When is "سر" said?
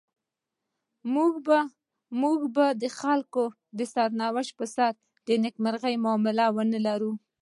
4.75-4.91